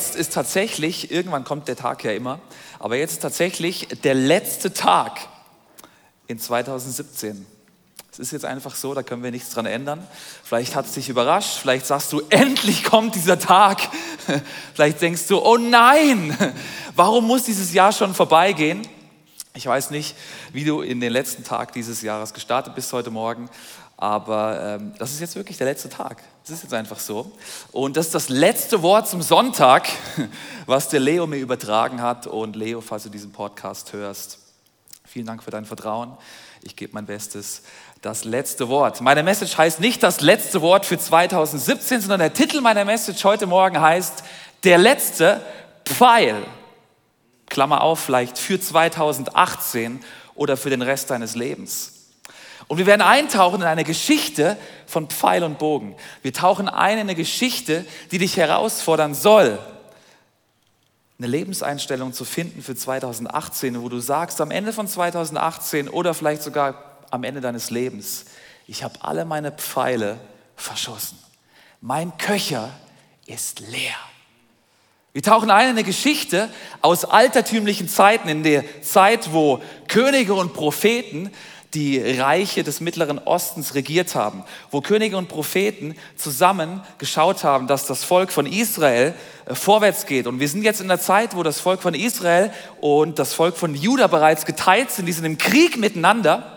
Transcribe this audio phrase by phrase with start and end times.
[0.00, 2.40] jetzt ist tatsächlich, irgendwann kommt der Tag ja immer,
[2.78, 5.20] aber jetzt ist tatsächlich der letzte Tag
[6.26, 7.44] in 2017.
[8.10, 10.06] Es ist jetzt einfach so, da können wir nichts dran ändern.
[10.42, 13.88] Vielleicht hat es dich überrascht, vielleicht sagst du, endlich kommt dieser Tag.
[14.74, 16.36] Vielleicht denkst du, oh nein,
[16.96, 18.82] warum muss dieses Jahr schon vorbeigehen?
[19.54, 20.16] Ich weiß nicht,
[20.52, 23.50] wie du in den letzten Tag dieses Jahres gestartet bist heute Morgen,
[23.96, 26.22] aber ähm, das ist jetzt wirklich der letzte Tag.
[26.50, 27.30] Das ist jetzt einfach so.
[27.70, 29.88] Und das ist das letzte Wort zum Sonntag,
[30.66, 32.26] was der Leo mir übertragen hat.
[32.26, 34.40] Und Leo, falls du diesen Podcast hörst,
[35.04, 36.16] vielen Dank für dein Vertrauen.
[36.62, 37.62] Ich gebe mein Bestes.
[38.02, 39.00] Das letzte Wort.
[39.00, 43.46] Meine Message heißt nicht das letzte Wort für 2017, sondern der Titel meiner Message heute
[43.46, 44.24] Morgen heißt
[44.64, 45.44] Der letzte
[45.84, 46.42] Pfeil.
[47.48, 51.99] Klammer auf, vielleicht für 2018 oder für den Rest deines Lebens.
[52.70, 55.96] Und wir werden eintauchen in eine Geschichte von Pfeil und Bogen.
[56.22, 59.58] Wir tauchen ein in eine Geschichte, die dich herausfordern soll,
[61.18, 66.44] eine Lebenseinstellung zu finden für 2018, wo du sagst, am Ende von 2018 oder vielleicht
[66.44, 68.26] sogar am Ende deines Lebens,
[68.68, 70.20] ich habe alle meine Pfeile
[70.54, 71.18] verschossen.
[71.80, 72.70] Mein Köcher
[73.26, 73.96] ist leer.
[75.12, 76.48] Wir tauchen ein in eine Geschichte
[76.82, 81.32] aus altertümlichen Zeiten, in der Zeit, wo Könige und Propheten
[81.74, 87.86] die Reiche des Mittleren Ostens regiert haben, wo Könige und Propheten zusammen geschaut haben, dass
[87.86, 89.14] das Volk von Israel
[89.46, 90.26] äh, vorwärts geht.
[90.26, 93.56] Und wir sind jetzt in der Zeit, wo das Volk von Israel und das Volk
[93.56, 96.56] von Juda bereits geteilt sind, die sind im Krieg miteinander.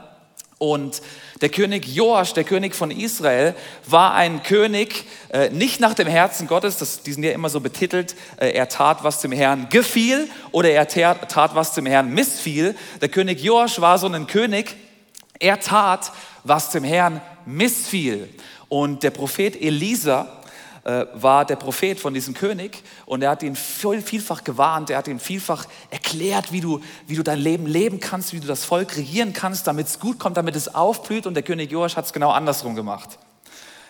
[0.57, 1.01] Und
[1.41, 3.53] der König Joasch, der König von Israel,
[3.85, 7.59] war ein König äh, nicht nach dem Herzen Gottes, das, die sind ja immer so
[7.59, 12.75] betitelt, äh, er tat, was dem Herrn gefiel oder er tat, was dem Herrn missfiel.
[13.01, 14.75] Der König Joasch war so ein König,
[15.43, 16.11] er tat,
[16.43, 18.29] was dem Herrn missfiel.
[18.69, 20.27] Und der Prophet Elisa
[20.85, 25.07] äh, war der Prophet von diesem König und er hat ihn vielfach gewarnt, er hat
[25.07, 28.95] ihm vielfach erklärt, wie du, wie du dein Leben leben kannst, wie du das Volk
[28.95, 31.27] regieren kannst, damit es gut kommt, damit es aufblüht.
[31.27, 33.19] Und der König Joasch hat es genau andersrum gemacht.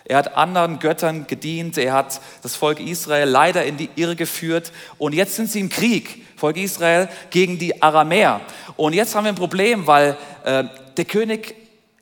[0.06, 4.72] Er hat anderen Göttern gedient, er hat das Volk Israel leider in die Irre geführt
[4.98, 8.42] und jetzt sind sie im Krieg, Volk Israel gegen die Aramäer.
[8.76, 10.66] Und jetzt haben wir ein Problem, weil äh,
[10.98, 11.56] der König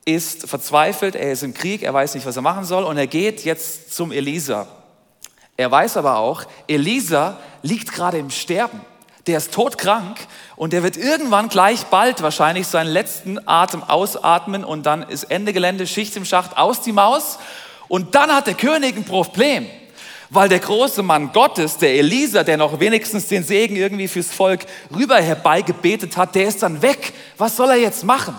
[0.06, 3.08] ist verzweifelt, er ist im Krieg, er weiß nicht, was er machen soll und er
[3.08, 4.68] geht jetzt zum Elisa.
[5.58, 8.82] Er weiß aber auch, Elisa liegt gerade im Sterben.
[9.28, 10.18] Der ist todkrank
[10.56, 15.54] und der wird irgendwann gleich bald wahrscheinlich seinen letzten Atem ausatmen und dann ist Ende
[15.54, 17.38] Gelände, Schicht im Schacht, aus die Maus.
[17.92, 19.68] Und dann hat der König ein Problem,
[20.30, 24.66] weil der große Mann Gottes, der Elisa, der noch wenigstens den Segen irgendwie fürs Volk
[24.96, 27.12] rüber herbeigebetet hat, der ist dann weg.
[27.36, 28.34] Was soll er jetzt machen?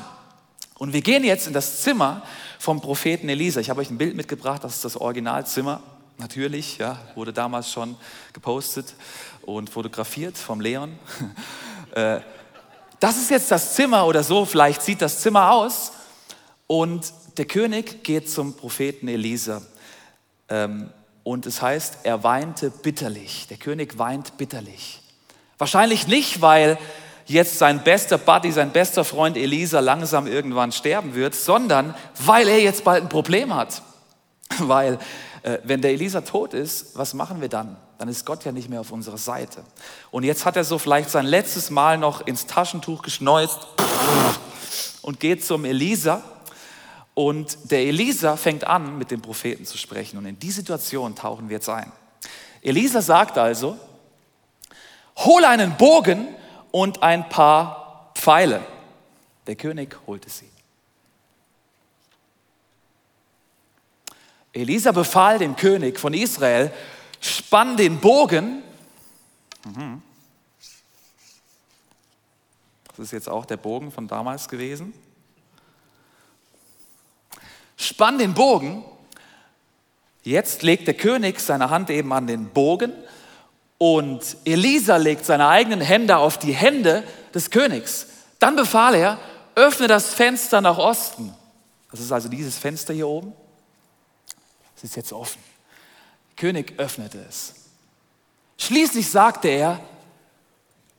[0.78, 2.22] Und wir gehen jetzt in das Zimmer
[2.58, 3.60] vom Propheten Elisa.
[3.60, 5.82] Ich habe euch ein Bild mitgebracht, das ist das Originalzimmer.
[6.16, 7.94] Natürlich, ja, wurde damals schon
[8.32, 8.94] gepostet
[9.42, 10.98] und fotografiert vom Leon.
[11.94, 12.20] Äh,
[13.00, 15.92] das ist jetzt das Zimmer oder so, vielleicht sieht das Zimmer aus.
[16.66, 19.62] Und der König geht zum Propheten Elisa.
[20.48, 20.90] Ähm,
[21.24, 23.46] und es heißt, er weinte bitterlich.
[23.48, 25.00] Der König weint bitterlich.
[25.58, 26.78] Wahrscheinlich nicht, weil
[27.26, 32.60] jetzt sein bester Buddy, sein bester Freund Elisa langsam irgendwann sterben wird, sondern weil er
[32.60, 33.82] jetzt bald ein Problem hat.
[34.58, 34.98] Weil
[35.42, 37.76] äh, wenn der Elisa tot ist, was machen wir dann?
[37.96, 39.64] Dann ist Gott ja nicht mehr auf unserer Seite.
[40.10, 43.60] Und jetzt hat er so vielleicht sein letztes Mal noch ins Taschentuch geschneuzt
[45.02, 46.22] und geht zum Elisa.
[47.14, 50.18] Und der Elisa fängt an, mit dem Propheten zu sprechen.
[50.18, 51.92] Und in die Situation tauchen wir jetzt ein.
[52.62, 53.78] Elisa sagt also,
[55.16, 56.28] hol einen Bogen
[56.70, 58.64] und ein paar Pfeile.
[59.46, 60.48] Der König holte sie.
[64.52, 66.72] Elisa befahl dem König von Israel,
[67.20, 68.62] spann den Bogen.
[69.64, 70.02] Mhm.
[72.88, 74.92] Das ist jetzt auch der Bogen von damals gewesen.
[77.82, 78.84] Spann den Bogen.
[80.22, 82.92] Jetzt legt der König seine Hand eben an den Bogen
[83.78, 87.02] und Elisa legt seine eigenen Hände auf die Hände
[87.34, 88.06] des Königs.
[88.38, 89.18] Dann befahl er,
[89.56, 91.34] öffne das Fenster nach Osten.
[91.90, 93.32] Das ist also dieses Fenster hier oben.
[94.76, 95.42] Es ist jetzt offen.
[96.30, 97.54] Der König öffnete es.
[98.58, 99.80] Schließlich sagte er,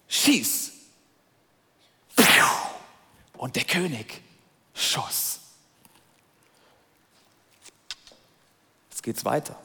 [0.10, 0.72] schieß.
[3.38, 4.22] Und der König
[4.74, 5.40] schoss.
[9.04, 9.56] Geht's weiter.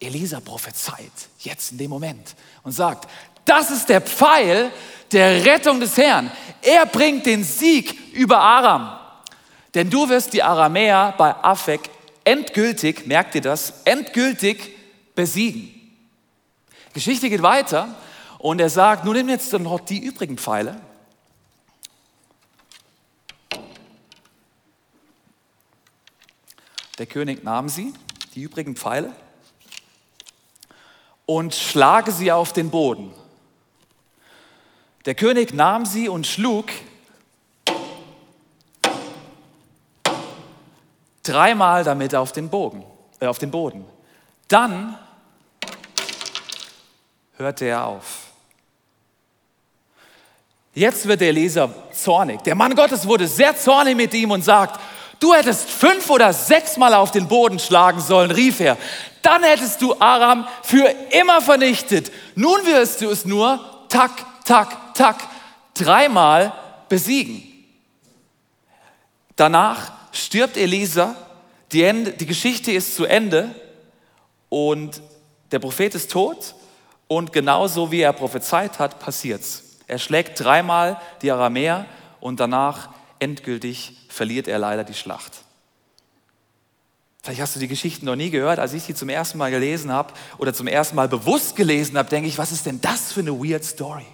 [0.00, 3.08] Elisa prophezeit, jetzt in dem Moment, und sagt,
[3.44, 4.72] das ist der Pfeil
[5.12, 6.30] der Rettung des Herrn.
[6.62, 8.98] Er bringt den Sieg über Aram.
[9.74, 11.90] Denn du wirst die Aramäer bei Afek
[12.24, 14.74] endgültig, merkt ihr das, endgültig
[15.14, 15.70] besiegen.
[16.92, 17.94] Geschichte geht weiter
[18.38, 20.80] und er sagt, nun nimm jetzt noch die übrigen Pfeile.
[26.98, 27.92] Der König nahm sie,
[28.34, 29.12] die übrigen Pfeile,
[31.26, 33.12] und schlage sie auf den Boden.
[35.06, 36.66] Der König nahm sie und schlug
[41.22, 42.84] dreimal damit auf den, Bogen,
[43.20, 43.84] äh, auf den Boden.
[44.48, 44.98] Dann
[47.36, 48.24] hörte er auf.
[50.74, 52.42] Jetzt wird der Leser zornig.
[52.42, 54.80] Der Mann Gottes wurde sehr zornig mit ihm und sagt,
[55.20, 58.76] du hättest fünf oder sechsmal auf den Boden schlagen sollen, rief er.
[59.22, 62.12] Dann hättest du Aram für immer vernichtet.
[62.34, 63.58] Nun wirst du es nur,
[63.88, 64.12] tak,
[64.44, 65.16] tak, tak,
[65.74, 66.52] dreimal
[66.88, 67.42] besiegen.
[69.36, 71.16] Danach stirbt Elisa,
[71.72, 73.54] die, Ende, die Geschichte ist zu Ende
[74.48, 75.02] und
[75.50, 76.54] der Prophet ist tot
[77.08, 79.78] und genauso wie er prophezeit hat, passiert's.
[79.86, 81.86] Er schlägt dreimal die Aramäer
[82.20, 85.32] und danach endgültig verliert er leider die Schlacht.
[87.22, 88.58] Vielleicht hast du die Geschichten noch nie gehört.
[88.58, 92.08] Als ich die zum ersten Mal gelesen habe oder zum ersten Mal bewusst gelesen habe,
[92.08, 94.04] denke ich, was ist denn das für eine weird Story?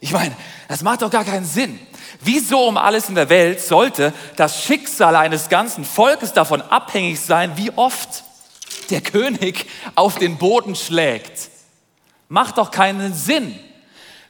[0.00, 0.36] Ich meine,
[0.68, 1.78] das macht doch gar keinen Sinn.
[2.20, 7.56] Wieso um alles in der Welt sollte das Schicksal eines ganzen Volkes davon abhängig sein,
[7.56, 8.24] wie oft
[8.90, 11.50] der König auf den Boden schlägt?
[12.28, 13.58] Macht doch keinen Sinn.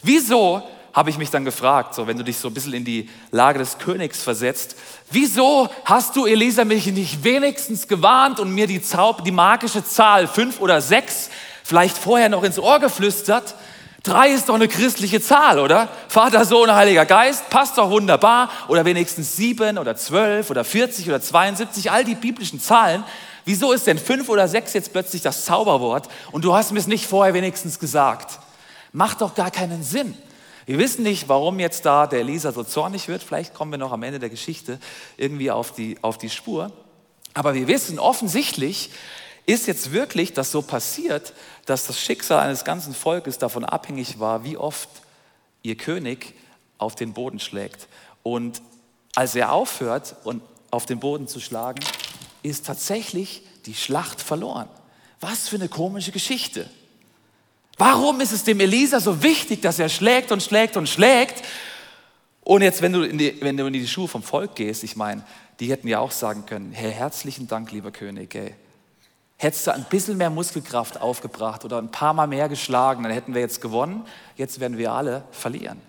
[0.03, 0.63] Wieso
[0.99, 3.61] habe ich mich dann gefragt, so wenn du dich so ein bisschen in die Lage
[3.61, 4.75] des Königs versetzt,
[5.13, 10.27] wieso hast du Elisa mich nicht wenigstens gewarnt und mir die, Zaub, die magische Zahl
[10.27, 11.31] fünf oder sechs
[11.63, 13.55] vielleicht vorher noch ins Ohr geflüstert?
[14.03, 15.89] Drei ist doch eine christliche Zahl, oder?
[16.09, 18.51] Vater, Sohn, Heiliger Geist, passt doch wunderbar.
[18.67, 23.05] Oder wenigstens sieben oder zwölf oder vierzig oder 72, all die biblischen Zahlen.
[23.45, 26.89] Wieso ist denn fünf oder sechs jetzt plötzlich das Zauberwort und du hast mir es
[26.89, 28.41] nicht vorher wenigstens gesagt?
[28.91, 30.17] Macht doch gar keinen Sinn.
[30.69, 33.23] Wir wissen nicht, warum jetzt da der Leser so zornig wird.
[33.23, 34.79] Vielleicht kommen wir noch am Ende der Geschichte
[35.17, 36.71] irgendwie auf die, auf die Spur.
[37.33, 38.91] Aber wir wissen offensichtlich,
[39.47, 41.33] ist jetzt wirklich das so passiert,
[41.65, 44.91] dass das Schicksal eines ganzen Volkes davon abhängig war, wie oft
[45.63, 46.35] ihr König
[46.77, 47.89] auf den Boden schlägt.
[48.23, 48.61] Und
[49.15, 51.83] als er aufhört, und auf den Boden zu schlagen,
[52.43, 54.69] ist tatsächlich die Schlacht verloren.
[55.19, 56.69] Was für eine komische Geschichte.
[57.79, 61.45] Warum ist es dem Elisa so wichtig, dass er schlägt und schlägt und schlägt?
[62.43, 64.97] Und jetzt, wenn du in die, wenn du in die Schuhe vom Volk gehst, ich
[64.97, 65.25] meine,
[65.61, 68.55] die hätten ja auch sagen können, Herr, herzlichen Dank, lieber König, ey.
[69.37, 73.35] Hättest du ein bisschen mehr Muskelkraft aufgebracht oder ein paar Mal mehr geschlagen, dann hätten
[73.35, 74.05] wir jetzt gewonnen.
[74.37, 75.81] Jetzt werden wir alle verlieren.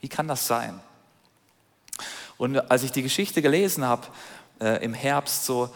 [0.00, 0.80] Wie kann das sein?
[2.38, 4.06] Und als ich die Geschichte gelesen habe,
[4.60, 5.68] äh, im Herbst so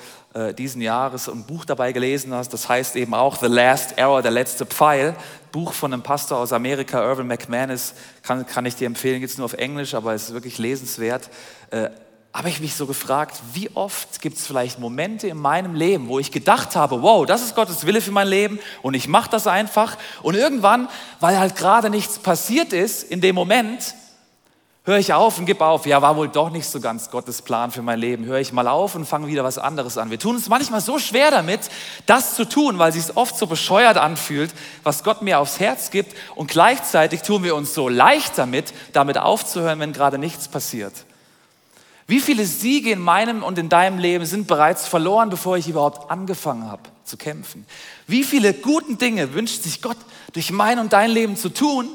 [0.54, 4.32] diesen Jahres ein Buch dabei gelesen hast, das heißt eben auch The Last Arrow, der
[4.32, 5.14] letzte Pfeil,
[5.52, 9.44] Buch von einem Pastor aus Amerika, Irvin McManus, kann, kann ich dir empfehlen, jetzt nur
[9.44, 11.30] auf Englisch, aber es ist wirklich lesenswert.
[11.70, 11.90] Äh,
[12.34, 16.18] habe ich mich so gefragt, wie oft gibt es vielleicht Momente in meinem Leben, wo
[16.18, 19.46] ich gedacht habe, wow, das ist Gottes Wille für mein Leben und ich mache das
[19.46, 19.96] einfach.
[20.20, 20.88] Und irgendwann,
[21.20, 23.94] weil halt gerade nichts passiert ist in dem Moment,
[24.84, 25.86] höre ich auf und gebe auf.
[25.86, 28.26] Ja, war wohl doch nicht so ganz Gottes Plan für mein Leben.
[28.26, 30.10] Höre ich mal auf und fange wieder was anderes an.
[30.10, 31.60] Wir tun uns manchmal so schwer damit,
[32.06, 35.90] das zu tun, weil es sich oft so bescheuert anfühlt, was Gott mir aufs Herz
[35.90, 36.14] gibt.
[36.34, 40.92] Und gleichzeitig tun wir uns so leicht damit, damit aufzuhören, wenn gerade nichts passiert.
[42.06, 46.10] Wie viele Siege in meinem und in deinem Leben sind bereits verloren, bevor ich überhaupt
[46.10, 47.64] angefangen habe zu kämpfen?
[48.06, 49.96] Wie viele guten Dinge wünscht sich Gott
[50.34, 51.88] durch mein und dein Leben zu tun?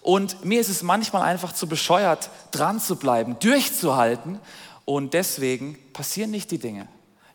[0.00, 4.38] Und mir ist es manchmal einfach zu bescheuert, dran zu bleiben, durchzuhalten.
[4.84, 6.88] Und deswegen passieren nicht die Dinge.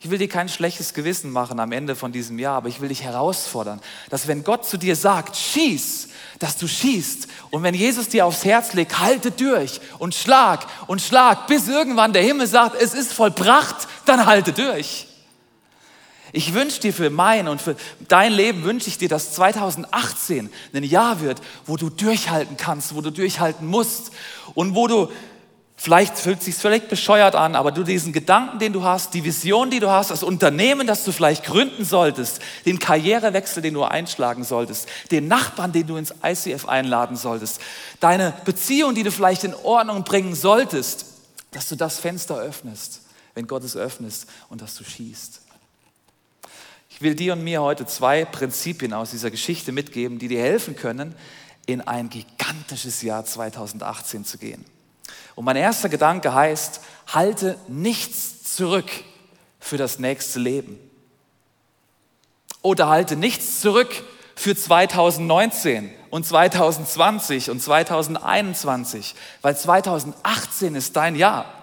[0.04, 2.90] Ich will dir kein schlechtes Gewissen machen am Ende von diesem Jahr, aber ich will
[2.90, 3.80] dich herausfordern,
[4.10, 7.30] dass wenn Gott zu dir sagt, schieß, dass du schießt.
[7.52, 12.12] Und wenn Jesus dir aufs Herz legt, halte durch und schlag und schlag, bis irgendwann
[12.12, 15.08] der Himmel sagt, es ist vollbracht, dann halte durch.
[16.34, 17.76] Ich wünsche dir für mein und für
[18.08, 23.02] dein Leben wünsche ich dir, dass 2018 ein Jahr wird, wo du durchhalten kannst, wo
[23.02, 24.12] du durchhalten musst
[24.56, 25.10] und wo du
[25.76, 29.26] Vielleicht fühlt es sich vielleicht bescheuert an, aber du diesen Gedanken, den du hast, die
[29.26, 33.84] Vision, die du hast, das Unternehmen, das du vielleicht gründen solltest, den Karrierewechsel, den du
[33.84, 37.60] einschlagen solltest, den Nachbarn, den du ins ICF einladen solltest,
[38.00, 41.06] deine Beziehung, die du vielleicht in Ordnung bringen solltest,
[41.52, 43.02] dass du das Fenster öffnest,
[43.34, 45.43] wenn Gott es öffnest und dass du schießt.
[47.04, 50.78] Ich will dir und mir heute zwei Prinzipien aus dieser Geschichte mitgeben, die dir helfen
[50.78, 51.14] können,
[51.66, 54.64] in ein gigantisches Jahr 2018 zu gehen.
[55.36, 58.90] Und mein erster Gedanke heißt, halte nichts zurück
[59.60, 60.80] für das nächste Leben.
[62.62, 63.92] Oder halte nichts zurück
[64.34, 71.54] für 2019 und 2020 und 2021, weil 2018 ist dein Jahr.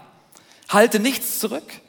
[0.68, 1.79] Halte nichts zurück.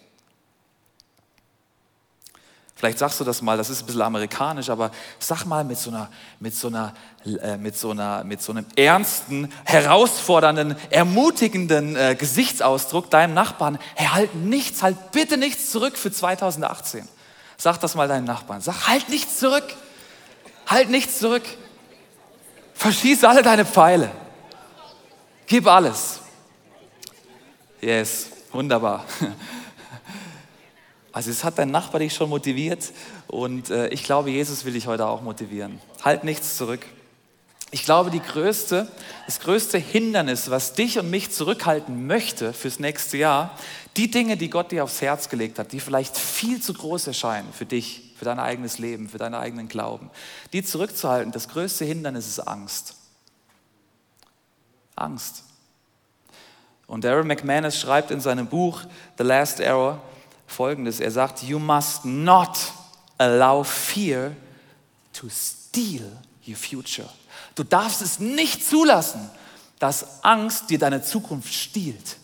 [2.82, 5.92] Vielleicht sagst du das mal, das ist ein bisschen amerikanisch, aber sag mal mit so
[5.92, 6.10] einer,
[6.40, 6.96] mit so einer,
[7.28, 14.08] äh, mit so einer, mit so einem ernsten, herausfordernden, ermutigenden äh, Gesichtsausdruck deinem Nachbarn, hey,
[14.08, 17.08] halt nichts, halt bitte nichts zurück für 2018.
[17.56, 18.62] Sag das mal deinen Nachbarn.
[18.62, 19.76] Sag, halt nichts zurück.
[20.66, 21.44] Halt nichts zurück.
[22.74, 24.10] Verschieß alle deine Pfeile.
[25.46, 26.20] Gib alles.
[27.80, 29.06] Yes, wunderbar.
[31.12, 32.92] Also es hat dein Nachbar dich schon motiviert
[33.28, 35.80] und äh, ich glaube, Jesus will dich heute auch motivieren.
[36.04, 36.86] Halt nichts zurück.
[37.74, 38.88] Ich glaube, größte,
[39.26, 43.58] das größte Hindernis, was dich und mich zurückhalten möchte fürs nächste Jahr,
[43.98, 47.52] die Dinge, die Gott dir aufs Herz gelegt hat, die vielleicht viel zu groß erscheinen
[47.54, 50.10] für dich, für dein eigenes Leben, für deinen eigenen Glauben,
[50.54, 52.96] die zurückzuhalten, das größte Hindernis ist Angst.
[54.96, 55.44] Angst.
[56.88, 58.82] Und Darren McManus schreibt in seinem Buch
[59.18, 60.02] The Last Error,
[60.52, 61.00] folgendes.
[61.00, 62.58] Er sagt, you must not
[63.18, 64.36] allow fear
[65.14, 66.04] to steal
[66.48, 67.10] your future.
[67.56, 69.30] Du darfst es nicht zulassen,
[69.80, 72.18] dass Angst dir deine Zukunft stiehlt.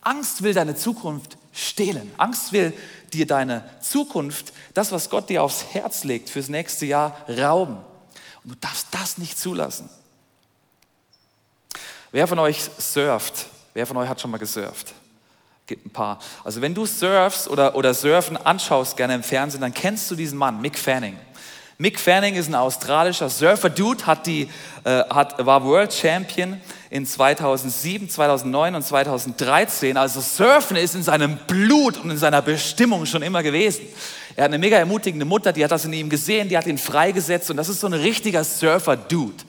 [0.00, 2.10] Angst will deine Zukunft stehlen.
[2.16, 2.72] Angst will
[3.12, 7.78] dir deine Zukunft, das, was Gott dir aufs Herz legt fürs nächste Jahr, rauben.
[8.44, 9.90] Und du darfst das nicht zulassen.
[12.10, 13.46] Wer von euch surft?
[13.74, 14.94] Wer von euch hat schon mal gesurft?
[15.68, 16.18] Gibt ein paar.
[16.42, 20.38] Also wenn du surfst oder, oder Surfen anschaust gerne im Fernsehen, dann kennst du diesen
[20.38, 21.16] Mann, Mick Fanning.
[21.76, 24.48] Mick Fanning ist ein australischer Surfer-Dude, hat die,
[24.82, 26.60] äh, hat, war World Champion
[26.90, 29.96] in 2007, 2009 und 2013.
[29.96, 33.82] Also Surfen ist in seinem Blut und in seiner Bestimmung schon immer gewesen.
[34.34, 36.78] Er hat eine mega ermutigende Mutter, die hat das in ihm gesehen, die hat ihn
[36.78, 39.44] freigesetzt und das ist so ein richtiger Surfer-Dude.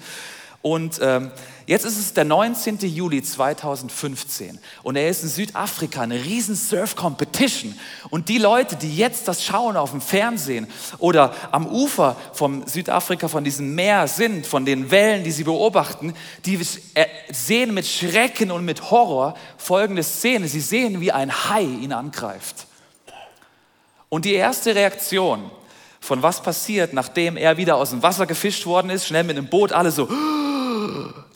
[0.61, 1.31] Und ähm,
[1.69, 2.79] jetzt ist es der 19.
[2.79, 7.77] Juli 2015 und er ist in Südafrika, eine riesen Surf-Competition.
[8.09, 13.27] Und die Leute, die jetzt das schauen auf dem Fernsehen oder am Ufer vom Südafrika,
[13.27, 16.59] von diesem Meer sind, von den Wellen, die sie beobachten, die
[17.31, 20.47] sehen mit Schrecken und mit Horror folgende Szene.
[20.47, 22.65] Sie sehen, wie ein Hai ihn angreift.
[24.09, 25.51] Und die erste Reaktion
[25.99, 29.47] von was passiert, nachdem er wieder aus dem Wasser gefischt worden ist, schnell mit einem
[29.47, 30.09] Boot, alle so,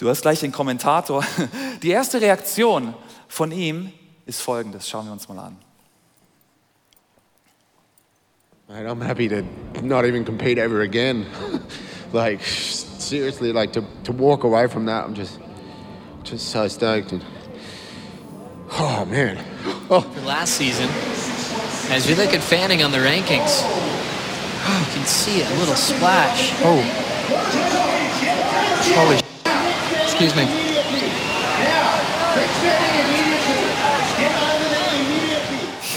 [0.03, 1.24] Du hast gleich den Kommentator.
[1.81, 2.93] Die erste Reaktion
[3.29, 3.89] von ihm
[4.25, 4.89] ist folgendes.
[4.89, 5.55] Schauen wir uns mal an.
[8.67, 9.43] I'm happy to
[9.81, 11.25] not even compete ever again.
[12.12, 15.39] like seriously, like to, to walk away from that, I'm just
[16.24, 17.13] just so stoked.
[17.13, 17.24] And,
[18.72, 19.39] oh man.
[19.89, 20.05] Oh.
[20.25, 20.89] Last season,
[21.89, 23.63] as we look at Fanning on the rankings,
[24.67, 26.51] you can see a little splash.
[26.62, 26.81] Oh.
[28.95, 29.23] Holy
[30.24, 30.48] Excuse me.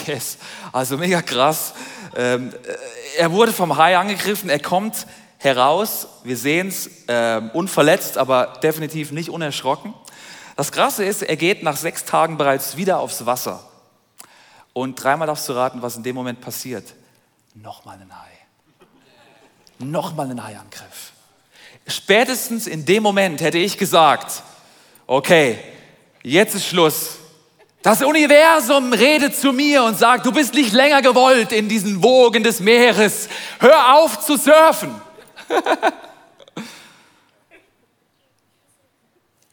[0.04, 0.38] Yes,
[0.72, 1.74] also mega krass.
[2.16, 5.06] Ähm, äh, er wurde vom Hai angegriffen, er kommt
[5.38, 9.94] heraus, wir sehen es, äh, unverletzt, aber definitiv nicht unerschrocken.
[10.56, 13.64] Das Krasse ist, er geht nach sechs Tagen bereits wieder aufs Wasser.
[14.72, 16.94] Und dreimal darfst du raten, was in dem Moment passiert.
[17.54, 18.86] Nochmal ein Hai.
[19.78, 21.12] Nochmal ein Haiangriff.
[21.86, 24.42] Spätestens in dem Moment hätte ich gesagt,
[25.06, 25.58] okay,
[26.22, 27.18] jetzt ist Schluss.
[27.82, 32.42] Das Universum redet zu mir und sagt, du bist nicht länger gewollt in diesen Wogen
[32.42, 33.28] des Meeres.
[33.60, 35.00] Hör auf zu surfen.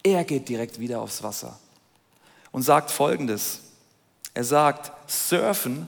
[0.02, 1.56] er geht direkt wieder aufs Wasser
[2.50, 3.60] und sagt Folgendes.
[4.34, 5.86] Er sagt, Surfen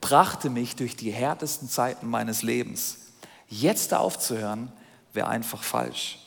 [0.00, 2.98] brachte mich durch die härtesten Zeiten meines Lebens.
[3.48, 4.70] Jetzt aufzuhören,
[5.18, 6.20] wäre einfach falsch.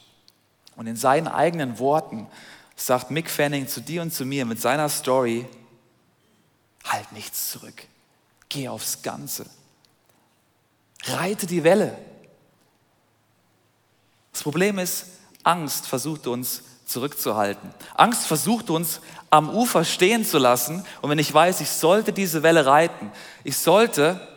[0.76, 2.28] Und in seinen eigenen Worten
[2.76, 5.48] sagt Mick Fanning zu dir und zu mir mit seiner Story,
[6.84, 7.88] halt nichts zurück,
[8.50, 9.46] geh aufs Ganze,
[11.06, 11.98] reite die Welle.
[14.34, 15.06] Das Problem ist,
[15.44, 17.74] Angst versucht uns zurückzuhalten.
[17.96, 20.86] Angst versucht uns am Ufer stehen zu lassen.
[21.02, 23.10] Und wenn ich weiß, ich sollte diese Welle reiten,
[23.46, 24.28] ich sollte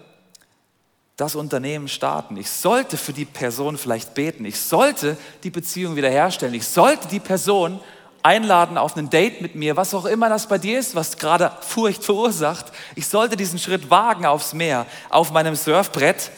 [1.16, 2.36] das Unternehmen starten.
[2.36, 4.44] Ich sollte für die Person vielleicht beten.
[4.44, 6.54] Ich sollte die Beziehung wiederherstellen.
[6.54, 7.80] Ich sollte die Person
[8.22, 11.52] einladen auf ein Date mit mir, was auch immer das bei dir ist, was gerade
[11.60, 12.72] Furcht verursacht.
[12.96, 16.30] Ich sollte diesen Schritt wagen aufs Meer, auf meinem Surfbrett.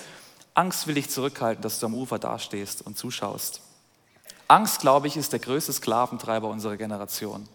[0.53, 3.63] Angst will dich zurückhalten, dass du am Ufer dastehst und zuschaust.
[4.49, 7.49] Angst, glaube ich, ist der größte Sklaventreiber unserer Generation.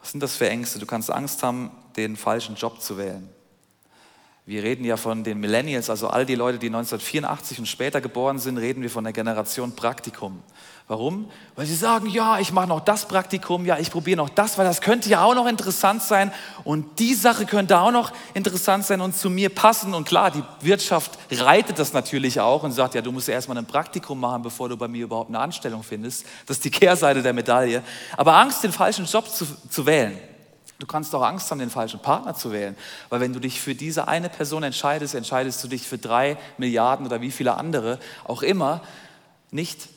[0.00, 0.78] Was sind das für Ängste?
[0.78, 3.28] Du kannst Angst haben, den falschen Job zu wählen.
[4.44, 8.40] Wir reden ja von den Millennials, also all die Leute, die 1984 und später geboren
[8.40, 10.42] sind, reden wir von der Generation Praktikum.
[10.88, 11.30] Warum?
[11.54, 14.64] Weil sie sagen, ja, ich mache noch das Praktikum, ja, ich probiere noch das, weil
[14.64, 16.32] das könnte ja auch noch interessant sein
[16.64, 19.94] und die Sache könnte auch noch interessant sein und zu mir passen.
[19.94, 23.58] Und klar, die Wirtschaft reitet das natürlich auch und sagt, ja, du musst ja erstmal
[23.58, 26.26] ein Praktikum machen, bevor du bei mir überhaupt eine Anstellung findest.
[26.46, 27.84] Das ist die Kehrseite der Medaille.
[28.16, 30.18] Aber Angst, den falschen Job zu, zu wählen,
[30.82, 32.76] Du kannst auch Angst haben, den falschen Partner zu wählen.
[33.08, 37.06] Weil wenn du dich für diese eine Person entscheidest, entscheidest du dich für drei Milliarden
[37.06, 38.82] oder wie viele andere auch immer
[39.52, 39.88] nicht.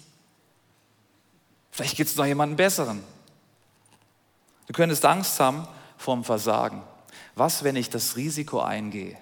[1.72, 3.04] Vielleicht gibt es noch jemanden besseren.
[4.68, 6.84] Du könntest Angst haben vorm Versagen.
[7.34, 9.18] Was, wenn ich das Risiko eingehe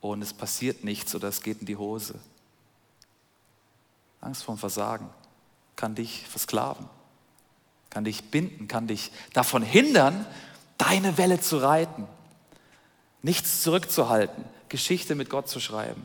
[0.00, 2.18] und es passiert nichts oder es geht in die Hose?
[4.20, 5.08] Angst vorm Versagen
[5.76, 6.88] kann dich versklaven,
[7.90, 10.26] kann dich binden, kann dich davon hindern,
[10.78, 12.06] deine Welle zu reiten,
[13.22, 16.04] nichts zurückzuhalten, Geschichte mit Gott zu schreiben.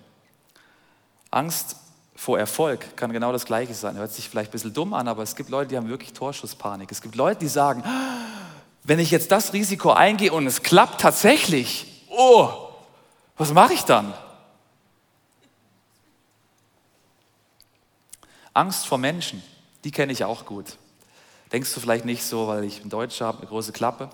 [1.31, 1.75] Angst
[2.15, 3.95] vor Erfolg kann genau das Gleiche sein.
[3.95, 6.91] Hört sich vielleicht ein bisschen dumm an, aber es gibt Leute, die haben wirklich Torschusspanik.
[6.91, 7.83] Es gibt Leute, die sagen,
[8.83, 12.49] wenn ich jetzt das Risiko eingehe und es klappt tatsächlich, oh,
[13.37, 14.13] was mache ich dann?
[18.53, 19.41] Angst vor Menschen,
[19.83, 20.77] die kenne ich auch gut.
[21.51, 24.09] Denkst du vielleicht nicht so, weil ich ein Deutscher habe, eine große Klappe.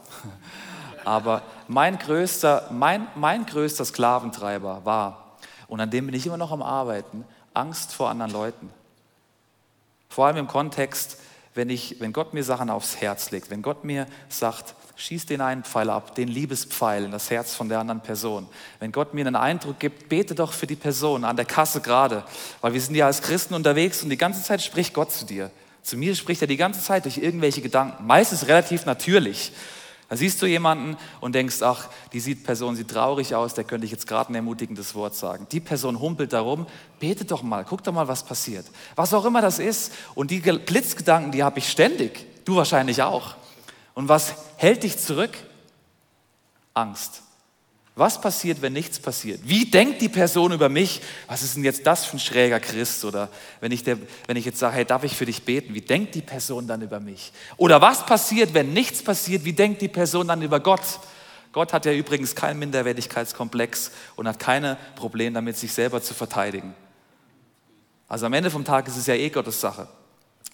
[1.06, 5.38] Aber mein größter, mein, mein größter Sklaventreiber war,
[5.68, 8.70] und an dem bin ich immer noch am Arbeiten, Angst vor anderen Leuten.
[10.10, 11.18] Vor allem im Kontext,
[11.56, 15.42] wenn, ich, wenn Gott mir Sachen aufs Herz legt, wenn Gott mir sagt, schieß den
[15.42, 18.48] einen Pfeil ab, den Liebespfeil in das Herz von der anderen Person.
[18.80, 22.24] Wenn Gott mir einen Eindruck gibt, bete doch für die Person an der Kasse gerade,
[22.62, 25.52] weil wir sind ja als Christen unterwegs und die ganze Zeit spricht Gott zu dir.
[25.86, 29.52] Zu mir spricht er die ganze Zeit durch irgendwelche Gedanken, meistens relativ natürlich.
[30.10, 33.86] Da siehst du jemanden und denkst, ach, die sieht Person sieht traurig aus, der könnte
[33.86, 35.46] ich jetzt gerade ein ermutigendes Wort sagen.
[35.52, 36.66] Die Person humpelt darum,
[37.00, 38.66] betet doch mal, guck doch mal, was passiert.
[38.96, 39.94] Was auch immer das ist.
[40.16, 42.26] Und die Blitzgedanken, die habe ich ständig.
[42.46, 43.36] Du wahrscheinlich auch.
[43.94, 45.38] Und was hält dich zurück?
[46.74, 47.22] Angst.
[47.98, 49.40] Was passiert, wenn nichts passiert?
[49.46, 51.02] Wie denkt die Person über mich?
[51.28, 53.06] Was ist denn jetzt das für ein schräger Christ?
[53.06, 53.30] Oder
[53.62, 55.74] wenn ich, der, wenn ich jetzt sage, hey, darf ich für dich beten?
[55.74, 57.32] Wie denkt die Person dann über mich?
[57.56, 59.46] Oder was passiert, wenn nichts passiert?
[59.46, 61.00] Wie denkt die Person dann über Gott?
[61.54, 66.76] Gott hat ja übrigens keinen Minderwertigkeitskomplex und hat keine Probleme damit, sich selber zu verteidigen.
[68.10, 69.88] Also am Ende vom Tag ist es ja eh Gottes Sache.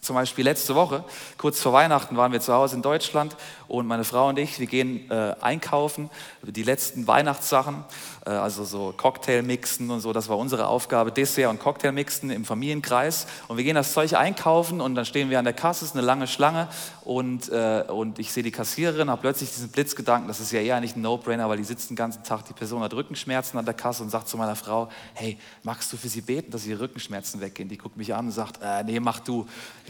[0.01, 1.03] Zum Beispiel letzte Woche,
[1.37, 3.37] kurz vor Weihnachten, waren wir zu Hause in Deutschland
[3.67, 6.09] und meine Frau und ich, wir gehen äh, einkaufen,
[6.41, 7.85] die letzten Weihnachtssachen,
[8.25, 13.27] äh, also so Cocktailmixen und so, das war unsere Aufgabe, Dessert und Cocktailmixen im Familienkreis.
[13.47, 16.03] Und wir gehen das Zeug einkaufen und dann stehen wir an der Kasse, ist eine
[16.03, 16.67] lange Schlange
[17.05, 20.81] und, äh, und ich sehe die Kassiererin, habe plötzlich diesen Blitzgedanken, das ist ja eher
[20.81, 23.75] nicht ein No-Brainer, weil die sitzt den ganzen Tag, die Person hat Rückenschmerzen an der
[23.75, 27.39] Kasse und sagt zu meiner Frau, hey, magst du für sie beten, dass ihre Rückenschmerzen
[27.39, 27.69] weggehen?
[27.69, 29.45] Die guckt mich an und sagt, äh, nee, mach du.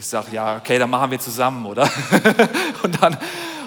[0.06, 1.88] Sage, ja, okay, dann machen wir zusammen, oder?
[2.82, 3.16] und dann,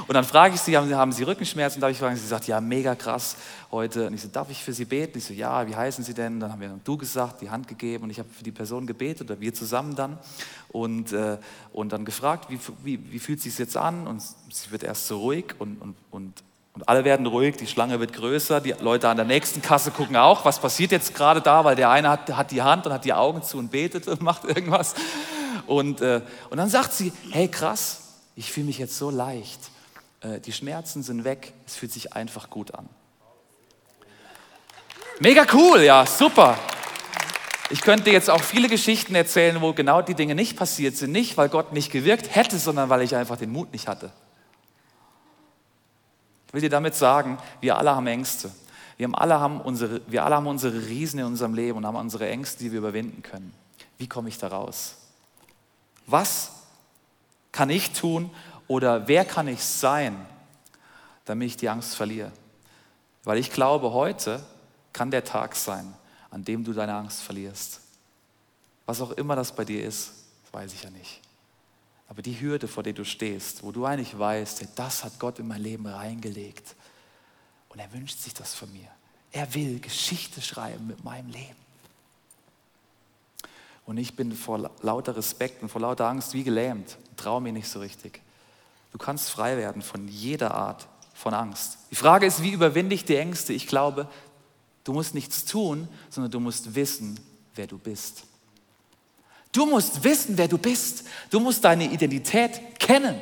[0.07, 1.81] und dann frage ich sie, haben, haben Sie Rückenschmerzen?
[1.81, 2.15] Darf ich fragen?
[2.15, 3.37] Sie sagt, ja, mega krass
[3.71, 4.07] heute.
[4.07, 5.17] Und ich so, darf ich für Sie beten?
[5.17, 6.39] Ich so, ja, wie heißen Sie denn?
[6.39, 9.29] Dann haben wir du gesagt, die Hand gegeben und ich habe für die Person gebetet
[9.29, 10.17] oder wir zusammen dann.
[10.69, 11.37] Und, äh,
[11.73, 14.05] und dann gefragt, wie, wie, wie fühlt sich jetzt an?
[14.05, 16.43] Und sie wird erst so ruhig und, und, und
[16.75, 20.17] und alle werden ruhig, die Schlange wird größer, die Leute an der nächsten Kasse gucken
[20.17, 23.05] auch, was passiert jetzt gerade da, weil der eine hat, hat die Hand und hat
[23.05, 24.93] die Augen zu und betet und macht irgendwas.
[25.67, 28.01] Und, äh, und dann sagt sie, hey krass,
[28.35, 29.59] ich fühle mich jetzt so leicht.
[30.21, 32.89] Äh, die Schmerzen sind weg, es fühlt sich einfach gut an.
[35.19, 36.57] Mega cool, ja, super.
[37.69, 41.11] Ich könnte jetzt auch viele Geschichten erzählen, wo genau die Dinge nicht passiert sind.
[41.11, 44.11] Nicht, weil Gott nicht gewirkt hätte, sondern weil ich einfach den Mut nicht hatte.
[46.47, 48.51] Ich will dir damit sagen, wir alle haben Ängste.
[48.97, 51.95] Wir, haben alle haben unsere, wir alle haben unsere Riesen in unserem Leben und haben
[51.95, 53.53] unsere Ängste, die wir überwinden können.
[53.97, 54.95] Wie komme ich da raus?
[56.07, 56.51] Was
[57.51, 58.29] kann ich tun
[58.67, 60.25] oder wer kann ich sein,
[61.25, 62.31] damit ich die Angst verliere?
[63.23, 64.43] Weil ich glaube, heute
[64.93, 65.93] kann der Tag sein,
[66.29, 67.81] an dem du deine Angst verlierst.
[68.85, 70.11] Was auch immer das bei dir ist,
[70.51, 71.21] weiß ich ja nicht.
[72.07, 75.47] Aber die Hürde, vor der du stehst, wo du eigentlich weißt, das hat Gott in
[75.47, 76.75] mein Leben reingelegt
[77.69, 78.87] und er wünscht sich das von mir.
[79.31, 81.64] Er will Geschichte schreiben mit meinem Leben.
[83.85, 87.69] Und ich bin vor lauter Respekt und vor lauter Angst wie gelähmt, traue mir nicht
[87.69, 88.21] so richtig.
[88.91, 91.77] Du kannst frei werden von jeder Art von Angst.
[91.91, 93.53] Die Frage ist, wie überwinde ich die Ängste?
[93.53, 94.07] Ich glaube,
[94.83, 97.19] du musst nichts tun, sondern du musst wissen,
[97.55, 98.23] wer du bist.
[99.51, 101.05] Du musst wissen, wer du bist.
[101.29, 103.19] Du musst deine Identität kennen.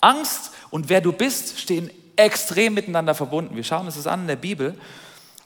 [0.00, 3.54] Angst und wer du bist stehen extrem miteinander verbunden.
[3.54, 4.74] Wir schauen uns das an in der Bibel.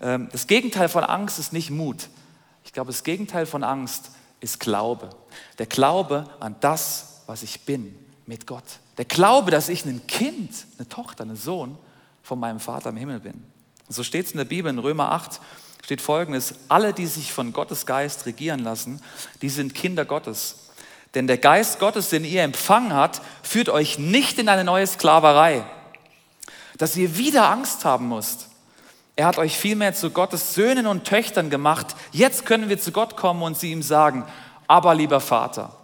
[0.00, 2.08] ähm, das Gegenteil von Angst ist nicht Mut.
[2.64, 5.10] Ich glaube, das Gegenteil von Angst ist Glaube.
[5.58, 7.94] Der Glaube an das, was ich bin
[8.26, 8.64] mit Gott.
[8.98, 11.78] Der Glaube, dass ich ein Kind, eine Tochter, ein Sohn
[12.22, 13.34] von meinem Vater im Himmel bin.
[13.88, 15.40] Und so steht es in der Bibel in Römer 8,
[15.84, 19.00] steht folgendes, alle, die sich von Gottes Geist regieren lassen,
[19.42, 20.56] die sind Kinder Gottes.
[21.14, 25.64] Denn der Geist Gottes, den ihr empfangen habt, führt euch nicht in eine neue Sklaverei,
[26.78, 28.48] dass ihr wieder Angst haben müsst.
[29.14, 31.94] Er hat euch vielmehr zu Gottes Söhnen und Töchtern gemacht.
[32.12, 34.24] Jetzt können wir zu Gott kommen und sie ihm sagen,
[34.66, 35.76] aber lieber Vater.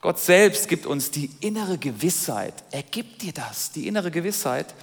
[0.00, 2.54] Gott selbst gibt uns die innere Gewissheit.
[2.70, 4.74] Er gibt dir das, die innere Gewissheit,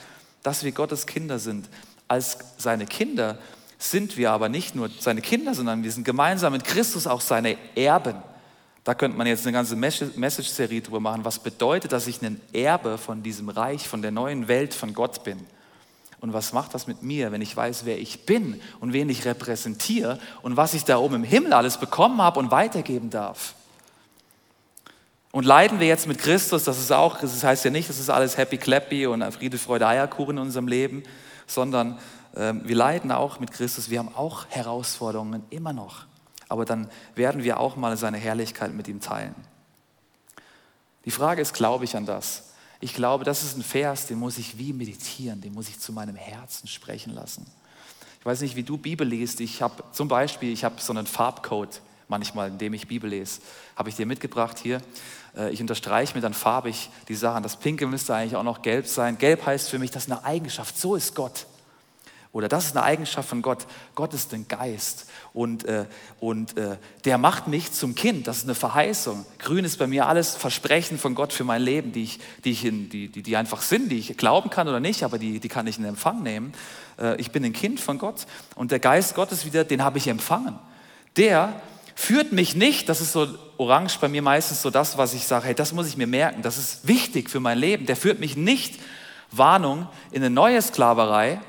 [0.44, 1.70] dass wir Gottes Kinder sind.
[2.08, 3.40] Als seine Kinder
[3.80, 7.58] sind wir aber nicht nur seine Kinder, sondern wir sind gemeinsam mit Christus auch seine
[7.76, 8.22] Erben.
[8.84, 11.26] Da könnte man jetzt eine ganze Message-Serie drüber machen.
[11.26, 15.24] Was bedeutet, dass ich ein Erbe von diesem Reich, von der neuen Welt von Gott
[15.24, 15.46] bin?
[16.20, 19.26] Und was macht das mit mir, wenn ich weiß, wer ich bin und wen ich
[19.26, 23.54] repräsentiere und was ich da oben im Himmel alles bekommen habe und weitergeben darf?
[25.32, 28.10] Und leiden wir jetzt mit Christus, das ist auch, das heißt ja nicht, das ist
[28.10, 31.04] alles happy clappy und Friede, Freude, Eierkuchen in unserem Leben,
[31.46, 32.00] sondern
[32.34, 36.06] äh, wir leiden auch mit Christus, wir haben auch Herausforderungen immer noch.
[36.50, 39.36] Aber dann werden wir auch mal seine Herrlichkeit mit ihm teilen.
[41.06, 42.47] Die Frage ist, glaube ich an das?
[42.80, 45.92] Ich glaube, das ist ein Vers, den muss ich wie meditieren, den muss ich zu
[45.92, 47.46] meinem Herzen sprechen lassen.
[48.20, 49.40] Ich weiß nicht, wie du Bibel liest.
[49.40, 53.42] Ich habe zum Beispiel, ich habe so einen Farbcode manchmal, in dem ich Bibel lese,
[53.76, 54.82] habe ich dir mitgebracht hier.
[55.36, 57.44] Äh, ich unterstreiche mir dann farbig die Sachen.
[57.44, 59.18] Das Pinke müsste eigentlich auch noch gelb sein.
[59.18, 60.78] Gelb heißt für mich, das ist eine Eigenschaft.
[60.78, 61.46] So ist Gott.
[62.38, 63.66] Oder das ist eine Eigenschaft von Gott.
[63.96, 65.86] Gott ist ein Geist und, äh,
[66.20, 68.28] und äh, der macht mich zum Kind.
[68.28, 69.26] Das ist eine Verheißung.
[69.40, 72.64] Grün ist bei mir alles Versprechen von Gott für mein Leben, die, ich, die, ich
[72.64, 75.48] in, die, die, die einfach sind, die ich glauben kann oder nicht, aber die, die
[75.48, 76.54] kann ich in Empfang nehmen.
[77.00, 80.08] Äh, ich bin ein Kind von Gott und der Geist Gottes wieder, den habe ich
[80.08, 80.60] empfangen.
[81.16, 81.60] Der
[81.96, 85.48] führt mich nicht, das ist so orange bei mir meistens so das, was ich sage,
[85.48, 87.88] hey, das muss ich mir merken, das ist wichtig für mein Leben.
[87.88, 88.76] Der führt mich nicht,
[89.32, 91.40] Warnung, in eine neue Sklaverei,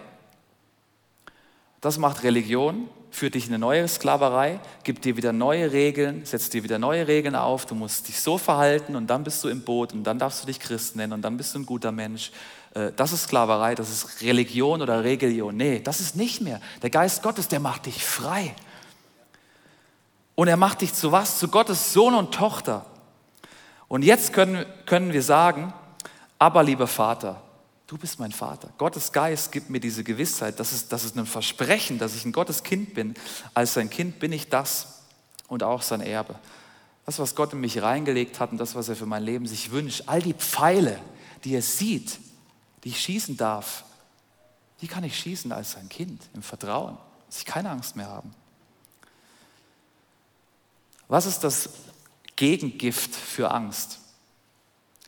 [1.80, 6.52] das macht Religion, führt dich in eine neue Sklaverei, gibt dir wieder neue Regeln, setzt
[6.54, 9.62] dir wieder neue Regeln auf, du musst dich so verhalten und dann bist du im
[9.62, 12.30] Boot und dann darfst du dich Christ nennen und dann bist du ein guter Mensch.
[12.74, 15.56] Äh, das ist Sklaverei, das ist Religion oder Religion.
[15.56, 16.60] Nee, das ist nicht mehr.
[16.82, 18.54] Der Geist Gottes, der macht dich frei.
[20.34, 21.38] Und er macht dich zu was?
[21.38, 22.86] Zu Gottes Sohn und Tochter.
[23.88, 25.72] Und jetzt können, können wir sagen,
[26.38, 27.42] aber lieber Vater,
[27.88, 28.70] Du bist mein Vater.
[28.76, 32.32] Gottes Geist gibt mir diese Gewissheit, das ist, das ist ein Versprechen, dass ich ein
[32.32, 33.14] Gottes Kind bin.
[33.54, 35.00] Als sein Kind bin ich das
[35.48, 36.38] und auch sein Erbe.
[37.06, 39.70] Das, was Gott in mich reingelegt hat und das, was er für mein Leben sich
[39.70, 41.00] wünscht, all die Pfeile,
[41.44, 42.20] die er sieht,
[42.84, 43.84] die ich schießen darf,
[44.82, 48.34] die kann ich schießen als sein Kind im Vertrauen, dass ich keine Angst mehr haben.
[51.08, 51.70] Was ist das
[52.36, 53.98] Gegengift für Angst?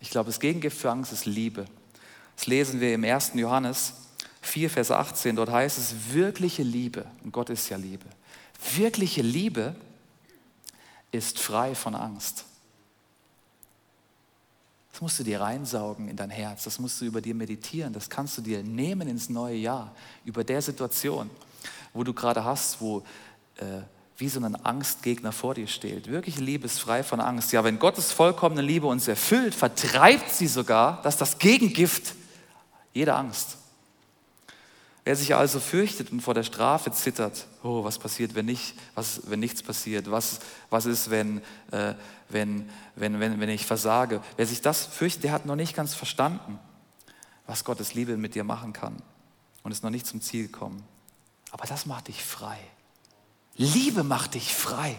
[0.01, 1.67] Ich glaube, das Gegengift für Angst ist Liebe.
[2.41, 3.33] Das lesen wir im 1.
[3.35, 3.93] Johannes
[4.41, 5.37] 4, Vers 18.
[5.37, 8.07] Dort heißt es, wirkliche Liebe, und Gott ist ja Liebe,
[8.77, 9.77] wirkliche Liebe
[11.13, 12.47] ist frei von Angst.
[14.91, 18.09] Das musst du dir reinsaugen in dein Herz, das musst du über dir meditieren, das
[18.09, 21.29] kannst du dir nehmen ins neue Jahr, über der Situation,
[21.93, 23.01] wo du gerade hast, wo
[23.57, 23.83] äh,
[24.17, 26.07] wie so ein Angstgegner vor dir steht.
[26.07, 27.53] Wirkliche Liebe ist frei von Angst.
[27.53, 32.15] Ja, wenn Gottes vollkommene Liebe uns erfüllt, vertreibt sie sogar, dass das Gegengift
[32.93, 33.57] jede Angst.
[35.05, 39.23] Wer sich also fürchtet und vor der Strafe zittert, oh, was passiert, wenn, nicht, was,
[39.31, 40.11] wenn nichts passiert?
[40.11, 41.39] Was, was ist, wenn,
[41.71, 41.95] äh,
[42.29, 44.21] wenn, wenn, wenn, wenn ich versage?
[44.37, 46.59] Wer sich das fürchtet, der hat noch nicht ganz verstanden,
[47.47, 48.97] was Gottes Liebe mit dir machen kann
[49.63, 50.85] und ist noch nicht zum Ziel gekommen.
[51.51, 52.59] Aber das macht dich frei.
[53.57, 54.97] Liebe macht dich frei.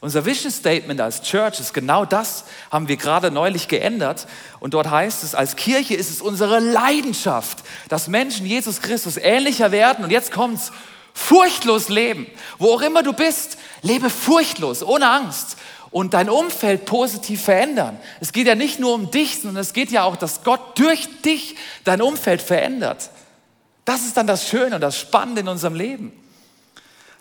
[0.00, 4.26] Unser Vision Statement als Church ist genau das, haben wir gerade neulich geändert.
[4.58, 9.72] Und dort heißt es, als Kirche ist es unsere Leidenschaft, dass Menschen Jesus Christus ähnlicher
[9.72, 10.04] werden.
[10.04, 10.72] Und jetzt kommt's,
[11.12, 12.26] furchtlos leben.
[12.58, 15.56] Wo auch immer du bist, lebe furchtlos, ohne Angst.
[15.90, 17.98] Und dein Umfeld positiv verändern.
[18.20, 21.08] Es geht ja nicht nur um dich, sondern es geht ja auch, dass Gott durch
[21.22, 23.10] dich dein Umfeld verändert.
[23.84, 26.12] Das ist dann das Schöne und das Spannende in unserem Leben.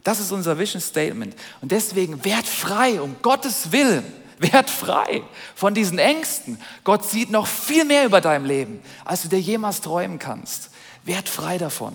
[0.03, 1.35] Das ist unser Vision Statement.
[1.61, 4.03] Und deswegen werd frei, um Gottes Willen.
[4.39, 5.21] Werd frei
[5.53, 6.61] von diesen Ängsten.
[6.85, 10.69] Gott sieht noch viel mehr über dein Leben, als du dir jemals träumen kannst.
[11.03, 11.93] Werd frei davon.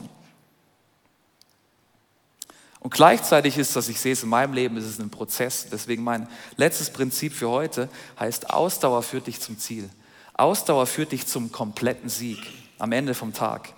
[2.80, 5.68] Und gleichzeitig ist das, ich sehe es in meinem Leben, ist es ein Prozess.
[5.72, 7.88] Deswegen mein letztes Prinzip für heute
[8.20, 9.88] heißt, Ausdauer führt dich zum Ziel.
[10.34, 12.40] Ausdauer führt dich zum kompletten Sieg
[12.78, 13.72] am Ende vom Tag.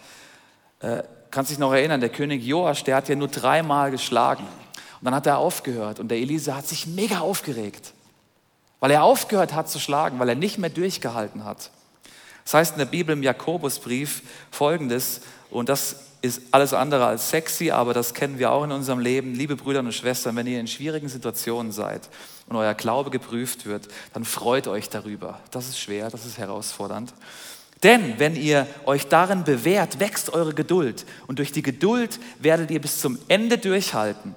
[0.80, 4.44] Äh, kannst dich noch erinnern, der König Joasch, der hat ja nur dreimal geschlagen.
[4.44, 7.92] Und dann hat er aufgehört und der Elisa hat sich mega aufgeregt,
[8.80, 11.70] weil er aufgehört hat zu schlagen, weil er nicht mehr durchgehalten hat.
[12.44, 17.70] Das heißt in der Bibel im Jakobusbrief folgendes, und das ist alles andere als sexy,
[17.70, 19.34] aber das kennen wir auch in unserem Leben.
[19.34, 22.08] Liebe Brüder und Schwestern, wenn ihr in schwierigen Situationen seid
[22.48, 25.40] und euer Glaube geprüft wird, dann freut euch darüber.
[25.50, 27.12] Das ist schwer, das ist herausfordernd.
[27.82, 31.04] Denn wenn ihr euch darin bewährt, wächst eure Geduld.
[31.26, 34.34] Und durch die Geduld werdet ihr bis zum Ende durchhalten.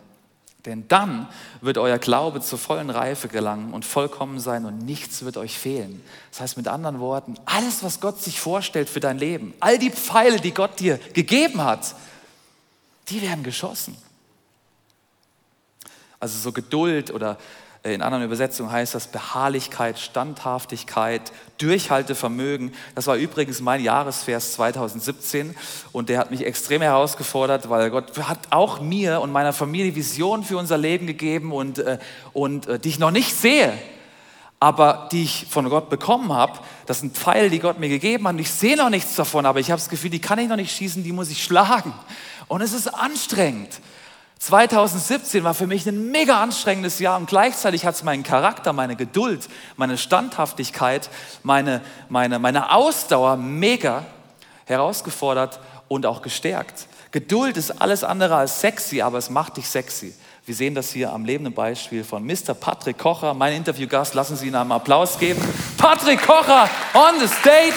[0.65, 1.27] Denn dann
[1.61, 6.03] wird euer Glaube zur vollen Reife gelangen und vollkommen sein und nichts wird euch fehlen.
[6.31, 9.89] Das heißt mit anderen Worten, alles, was Gott sich vorstellt für dein Leben, all die
[9.89, 11.95] Pfeile, die Gott dir gegeben hat,
[13.07, 13.95] die werden geschossen.
[16.19, 17.37] Also so Geduld oder
[17.83, 22.73] in anderen Übersetzungen heißt das Beharrlichkeit, Standhaftigkeit, Durchhaltevermögen.
[22.93, 25.55] Das war übrigens mein Jahresvers 2017
[25.93, 30.43] und der hat mich extrem herausgefordert, weil Gott hat auch mir und meiner Familie Visionen
[30.43, 31.99] für unser Leben gegeben und, äh,
[32.33, 33.71] und äh, die ich noch nicht sehe,
[34.59, 36.59] aber die ich von Gott bekommen habe.
[36.85, 38.33] Das sind Pfeile, die Gott mir gegeben hat.
[38.33, 40.57] Und ich sehe noch nichts davon, aber ich habe das Gefühl, die kann ich noch
[40.57, 41.93] nicht schießen, die muss ich schlagen.
[42.49, 43.79] Und es ist anstrengend.
[44.39, 48.95] 2017 war für mich ein mega anstrengendes Jahr und gleichzeitig hat es meinen Charakter, meine
[48.95, 51.09] Geduld, meine Standhaftigkeit,
[51.43, 54.05] meine, meine, meine Ausdauer mega
[54.65, 56.87] herausgefordert und auch gestärkt.
[57.11, 60.15] Geduld ist alles andere als sexy, aber es macht dich sexy.
[60.45, 62.53] Wir sehen das hier am lebenden Beispiel von Mr.
[62.53, 64.13] Patrick Kocher, mein Interviewgast.
[64.13, 65.41] Lassen Sie ihn einen Applaus geben.
[65.77, 67.73] Patrick Kocher on the stage.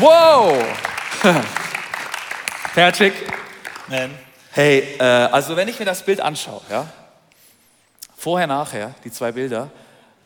[0.00, 0.64] Wow!
[2.74, 3.14] Patrick.
[3.88, 4.27] Man.
[4.50, 6.86] Hey, äh, also wenn ich mir das Bild anschaue, ja,
[8.16, 9.70] vorher, nachher, die zwei Bilder,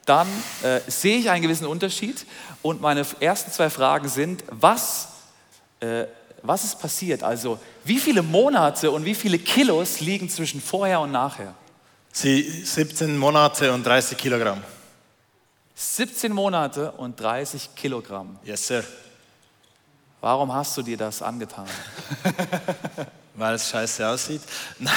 [0.05, 0.27] dann
[0.63, 2.27] äh, sehe ich einen gewissen Unterschied
[2.63, 5.09] und meine ersten zwei Fragen sind, was,
[5.81, 6.05] äh,
[6.43, 7.23] was ist passiert?
[7.23, 11.55] Also wie viele Monate und wie viele Kilos liegen zwischen vorher und nachher?
[12.13, 14.63] Sie 17 Monate und 30 Kilogramm.
[15.75, 18.39] 17 Monate und 30 Kilogramm.
[18.45, 18.85] Yes, sir.
[20.21, 21.67] Warum hast du dir das angetan?
[23.35, 24.43] Weil es scheiße aussieht?
[24.79, 24.93] Nein,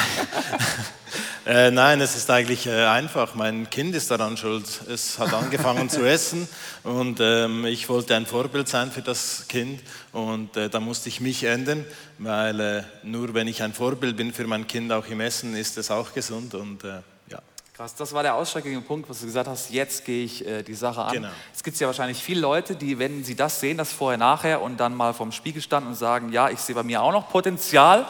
[1.45, 3.33] äh, nein es ist eigentlich äh, einfach.
[3.33, 4.65] Mein Kind ist daran schuld.
[4.89, 6.47] Es hat angefangen zu essen
[6.83, 11.21] und ähm, ich wollte ein Vorbild sein für das Kind und äh, da musste ich
[11.21, 11.85] mich ändern,
[12.17, 15.77] weil äh, nur wenn ich ein Vorbild bin für mein Kind auch im Essen, ist
[15.77, 17.14] es auch gesund und äh.
[17.75, 20.73] Krass, das war der ausschlaggebende Punkt, was du gesagt hast, jetzt gehe ich äh, die
[20.75, 21.13] Sache an.
[21.13, 21.29] Genau.
[21.53, 24.77] Es gibt ja wahrscheinlich viele Leute, die, wenn sie das sehen, das vorher, nachher und
[24.77, 28.07] dann mal vorm Spiegel standen und sagen, ja, ich sehe bei mir auch noch Potenzial,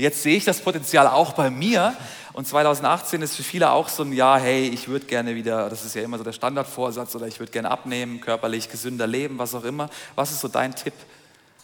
[0.00, 1.94] Jetzt sehe ich das Potenzial auch bei mir.
[2.32, 5.84] Und 2018 ist für viele auch so ein Jahr, hey, ich würde gerne wieder, das
[5.84, 9.54] ist ja immer so der Standardvorsatz, oder ich würde gerne abnehmen, körperlich gesünder leben, was
[9.54, 9.90] auch immer.
[10.14, 10.94] Was ist so dein Tipp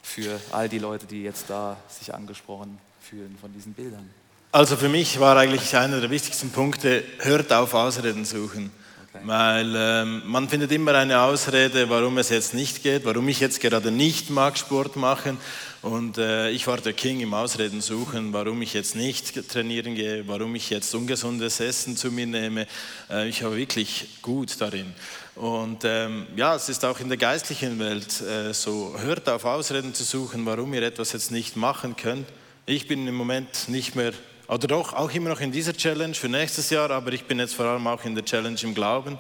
[0.02, 4.10] für all die Leute, die jetzt da sich angesprochen fühlen von diesen Bildern?
[4.56, 8.70] Also für mich war eigentlich einer der wichtigsten Punkte, hört auf Ausreden suchen.
[9.12, 9.22] Okay.
[9.26, 13.60] Weil ähm, man findet immer eine Ausrede, warum es jetzt nicht geht, warum ich jetzt
[13.60, 15.36] gerade nicht mag Sport machen.
[15.82, 20.26] Und äh, ich war der King im Ausreden suchen, warum ich jetzt nicht trainieren gehe,
[20.26, 22.66] warum ich jetzt ungesundes Essen zu mir nehme.
[23.10, 24.94] Äh, ich war wirklich gut darin.
[25.34, 29.92] Und ähm, ja, es ist auch in der geistlichen Welt äh, so, hört auf Ausreden
[29.92, 32.26] zu suchen, warum ihr etwas jetzt nicht machen könnt.
[32.68, 34.12] Ich bin im Moment nicht mehr,
[34.48, 37.54] oder doch auch immer noch in dieser Challenge für nächstes Jahr, aber ich bin jetzt
[37.54, 39.18] vor allem auch in der Challenge im Glauben.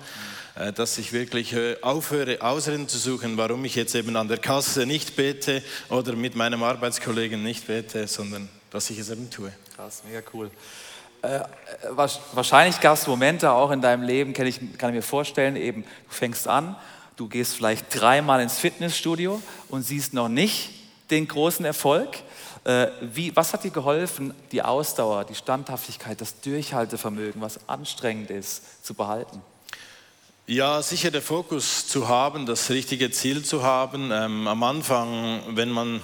[0.56, 4.38] Äh, dass ich wirklich äh, aufhöre, Ausreden zu suchen, warum ich jetzt eben an der
[4.38, 9.52] Kasse nicht bete oder mit meinem Arbeitskollegen nicht bete, sondern dass ich es eben tue.
[9.76, 10.50] Krass, mega cool.
[11.20, 11.40] Äh,
[11.90, 15.82] wahrscheinlich gab es Momente auch in deinem Leben, kann ich, kann ich mir vorstellen, eben
[15.82, 16.74] du fängst an,
[17.16, 20.70] du gehst vielleicht dreimal ins Fitnessstudio und siehst noch nicht
[21.10, 22.16] den großen Erfolg.
[22.66, 28.84] Äh, wie, was hat dir geholfen, die Ausdauer, die Standhaftigkeit, das Durchhaltevermögen, was anstrengend ist,
[28.84, 29.40] zu behalten?
[30.48, 34.10] Ja, sicher der Fokus zu haben, das richtige Ziel zu haben.
[34.10, 36.00] Ähm, am Anfang, wenn man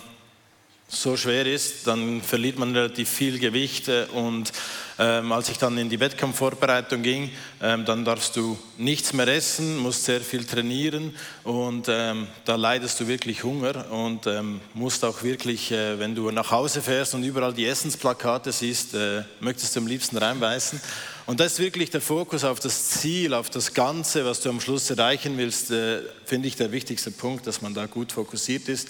[0.94, 4.52] so schwer ist, dann verliert man relativ viel Gewicht und
[4.98, 7.30] ähm, als ich dann in die Wettkampfvorbereitung ging,
[7.62, 13.00] ähm, dann darfst du nichts mehr essen, musst sehr viel trainieren und ähm, da leidest
[13.00, 17.24] du wirklich Hunger und ähm, musst auch wirklich, äh, wenn du nach Hause fährst und
[17.24, 20.78] überall die Essensplakate siehst, äh, möchtest du am liebsten reinbeißen.
[21.24, 24.60] Und das ist wirklich der Fokus auf das Ziel, auf das Ganze, was du am
[24.60, 28.88] Schluss erreichen willst, äh, finde ich der wichtigste Punkt, dass man da gut fokussiert ist.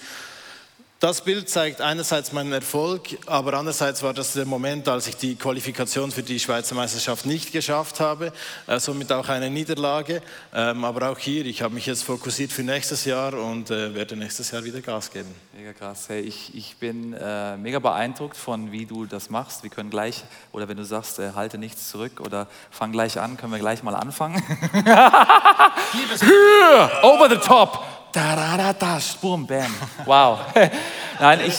[1.03, 5.35] Das Bild zeigt einerseits meinen Erfolg, aber andererseits war das der Moment, als ich die
[5.35, 8.33] Qualifikation für die Schweizer Meisterschaft nicht geschafft habe,
[8.69, 10.23] äh, somit auch eine Niederlage.
[10.55, 14.15] Ähm, aber auch hier, ich habe mich jetzt fokussiert für nächstes Jahr und äh, werde
[14.15, 15.35] nächstes Jahr wieder Gas geben.
[15.53, 16.09] Mega krass.
[16.09, 19.65] Hey, ich, ich bin äh, mega beeindruckt von, wie du das machst.
[19.65, 23.37] Wir können gleich, oder wenn du sagst, äh, halte nichts zurück oder fang gleich an,
[23.37, 24.41] können wir gleich mal anfangen.
[27.03, 28.02] Over the top.
[28.13, 29.75] Da, da, boom, bam.
[30.05, 30.41] Wow.
[31.21, 31.55] Nein, ich,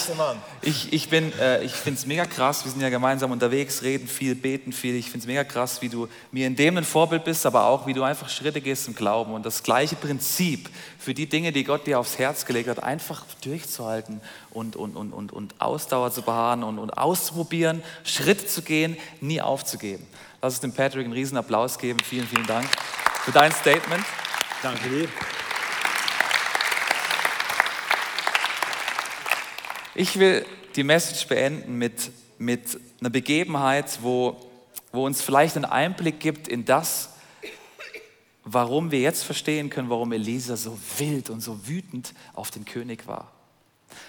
[0.62, 2.64] ich, ich, bin, äh, ich finde es mega krass.
[2.64, 4.94] Wir sind ja gemeinsam unterwegs, reden viel, beten viel.
[4.94, 7.88] Ich finde es mega krass, wie du mir in dem ein Vorbild bist, aber auch,
[7.88, 9.32] wie du einfach Schritte gehst im Glauben.
[9.32, 13.24] Und das gleiche Prinzip für die Dinge, die Gott dir aufs Herz gelegt hat, einfach
[13.42, 18.96] durchzuhalten und, und, und, und, und Ausdauer zu beharren und, und auszuprobieren, Schritte zu gehen,
[19.20, 20.06] nie aufzugeben.
[20.40, 21.98] Lass es dem Patrick einen riesen Applaus geben.
[22.08, 22.68] Vielen, vielen Dank
[23.24, 24.04] für dein Statement.
[24.62, 25.08] Danke dir.
[29.96, 34.36] Ich will die Message beenden mit, mit einer Begebenheit, wo,
[34.90, 37.10] wo uns vielleicht einen Einblick gibt in das,
[38.42, 43.06] warum wir jetzt verstehen können, warum Elisa so wild und so wütend auf den König
[43.06, 43.30] war.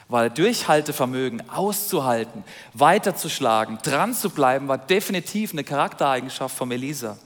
[0.07, 2.43] Weil Durchhaltevermögen, auszuhalten,
[2.73, 7.19] weiterzuschlagen, dran zu bleiben, war definitiv eine Charaktereigenschaft von Elisa.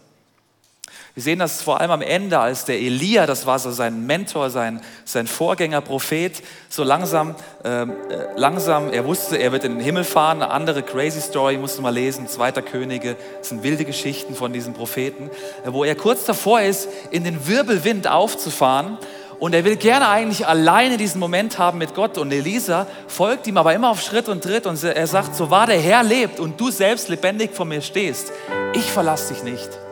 [1.16, 4.52] Wir sehen das vor allem am Ende, als der Elia, das war so sein Mentor,
[4.52, 9.82] sein, sein Vorgänger, Prophet, so langsam, ähm, äh, langsam, er wusste, er wird in den
[9.82, 10.42] Himmel fahren.
[10.42, 14.54] Eine andere crazy Story musst du mal lesen, Zweiter Könige, das sind wilde Geschichten von
[14.54, 15.32] diesem Propheten,
[15.66, 18.98] äh, wo er kurz davor ist, in den Wirbelwind aufzufahren.
[19.40, 22.18] Und er will gerne eigentlich alleine diesen Moment haben mit Gott.
[22.18, 24.66] Und Elisa folgt ihm aber immer auf Schritt und Tritt.
[24.66, 28.34] Und er sagt, so wahr der Herr lebt und du selbst lebendig vor mir stehst,
[28.74, 29.89] ich verlasse dich nicht.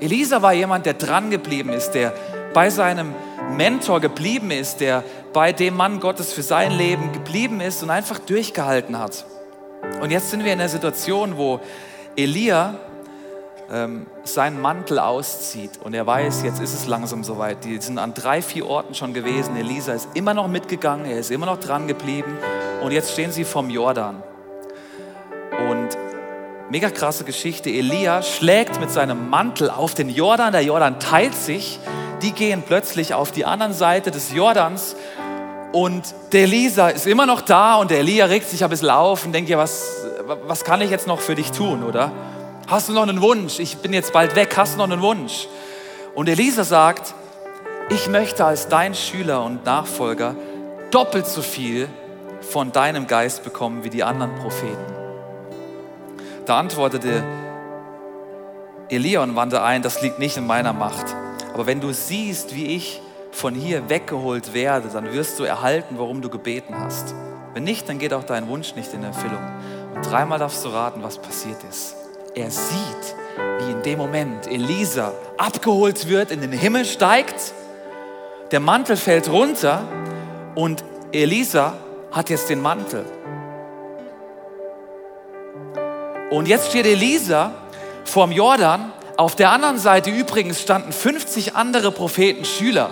[0.00, 2.12] Elisa war jemand, der dran geblieben ist, der
[2.54, 3.14] bei seinem
[3.56, 8.18] Mentor geblieben ist, der bei dem Mann Gottes für sein Leben geblieben ist und einfach
[8.18, 9.24] durchgehalten hat.
[10.00, 11.60] Und jetzt sind wir in der Situation, wo
[12.16, 12.74] Elia
[13.70, 17.64] ähm, seinen Mantel auszieht und er weiß, jetzt ist es langsam soweit.
[17.64, 19.56] Die sind an drei, vier Orten schon gewesen.
[19.56, 22.38] Elisa ist immer noch mitgegangen, er ist immer noch dran geblieben
[22.82, 24.22] und jetzt stehen sie vom Jordan.
[26.70, 27.70] Mega krasse Geschichte.
[27.70, 30.52] Elia schlägt mit seinem Mantel auf den Jordan.
[30.52, 31.78] Der Jordan teilt sich.
[32.20, 34.94] Die gehen plötzlich auf die andere Seite des Jordans.
[35.72, 39.24] Und der Elisa ist immer noch da und der Elia regt sich ein bisschen auf
[39.24, 39.86] und denkt, ja, was,
[40.46, 42.12] was kann ich jetzt noch für dich tun, oder?
[42.66, 43.58] Hast du noch einen Wunsch?
[43.60, 44.54] Ich bin jetzt bald weg.
[44.54, 45.48] Hast du noch einen Wunsch?
[46.14, 47.14] Und Elisa sagt,
[47.88, 50.36] ich möchte als dein Schüler und Nachfolger
[50.90, 51.88] doppelt so viel
[52.42, 54.97] von deinem Geist bekommen wie die anderen Propheten.
[56.48, 57.22] Da antwortete
[58.88, 61.14] Elia und wandte ein, das liegt nicht in meiner Macht.
[61.52, 66.22] Aber wenn du siehst, wie ich von hier weggeholt werde, dann wirst du erhalten, warum
[66.22, 67.14] du gebeten hast.
[67.52, 69.42] Wenn nicht, dann geht auch dein Wunsch nicht in Erfüllung.
[69.94, 71.94] Und dreimal darfst du raten, was passiert ist.
[72.34, 73.14] Er sieht,
[73.58, 77.52] wie in dem Moment Elisa abgeholt wird, in den Himmel steigt,
[78.52, 79.82] der Mantel fällt runter
[80.54, 80.82] und
[81.12, 81.74] Elisa
[82.10, 83.04] hat jetzt den Mantel.
[86.30, 87.52] Und jetzt steht Elisa
[88.04, 88.92] vorm Jordan.
[89.16, 92.90] Auf der anderen Seite übrigens standen 50 andere Propheten, Schüler,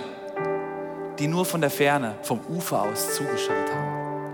[1.19, 4.31] die nur von der Ferne, vom Ufer aus zugeschaut haben.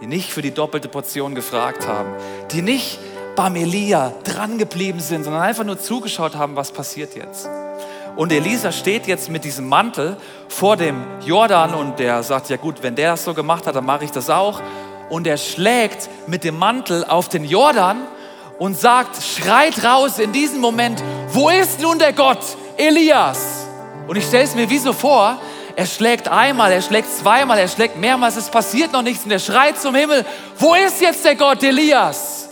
[0.00, 2.10] Die nicht für die doppelte Portion gefragt haben.
[2.52, 3.00] Die nicht
[3.34, 7.48] beim Elia dran geblieben sind, sondern einfach nur zugeschaut haben, was passiert jetzt.
[8.14, 10.16] Und Elisa steht jetzt mit diesem Mantel
[10.48, 13.84] vor dem Jordan und der sagt, ja gut, wenn der das so gemacht hat, dann
[13.84, 14.62] mache ich das auch
[15.08, 18.02] und er schlägt mit dem Mantel auf den Jordan
[18.58, 22.40] und sagt, schreit raus in diesem Moment, wo ist nun der Gott
[22.76, 23.66] Elias?
[24.06, 25.38] Und ich stelle es mir wie so vor,
[25.74, 29.38] er schlägt einmal, er schlägt zweimal, er schlägt mehrmals, es passiert noch nichts und er
[29.38, 30.24] schreit zum Himmel,
[30.58, 32.48] wo ist jetzt der Gott Elias?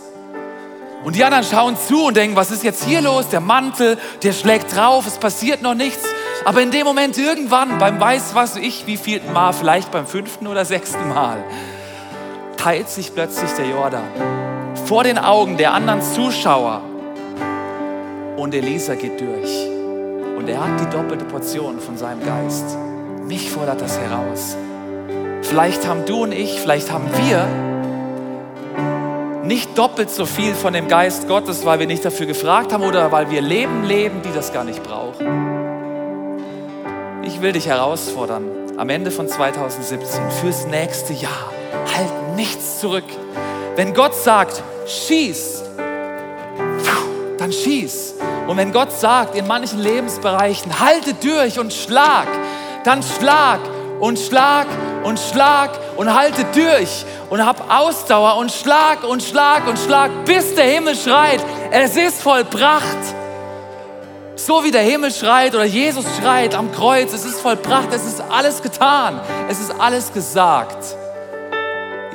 [1.03, 3.29] Und die anderen schauen zu und denken, was ist jetzt hier los?
[3.29, 6.03] Der Mantel, der schlägt drauf, es passiert noch nichts.
[6.45, 10.47] Aber in dem Moment irgendwann, beim weiß was ich, wie vielten Mal, vielleicht beim fünften
[10.47, 11.43] oder sechsten Mal,
[12.65, 14.05] teilt sich plötzlich der Jordan
[14.87, 16.81] vor den Augen der anderen Zuschauer
[18.37, 19.67] und Elisa geht durch.
[20.35, 22.65] Und er hat die doppelte Portion von seinem Geist.
[23.27, 24.57] Mich fordert das heraus.
[25.43, 27.45] Vielleicht haben du und ich, vielleicht haben wir
[29.43, 33.11] nicht doppelt so viel von dem Geist Gottes, weil wir nicht dafür gefragt haben oder
[33.11, 35.27] weil wir Leben leben, die das gar nicht brauchen.
[37.21, 38.45] Ich will dich herausfordern,
[38.75, 41.51] am Ende von 2017, fürs nächste Jahr,
[41.95, 43.05] halt nichts zurück.
[43.75, 45.63] Wenn Gott sagt, schieß,
[47.37, 48.15] dann schieß.
[48.47, 52.27] Und wenn Gott sagt, in manchen Lebensbereichen, halte durch und schlag,
[52.83, 53.59] dann schlag
[53.99, 54.67] und schlag
[55.03, 60.55] und schlag und halte durch und hab Ausdauer und Schlag und Schlag und Schlag, bis
[60.55, 62.83] der Himmel schreit, es ist vollbracht.
[64.35, 68.21] So wie der Himmel schreit oder Jesus schreit am Kreuz, es ist vollbracht, es ist
[68.21, 69.19] alles getan,
[69.49, 70.97] es ist alles gesagt.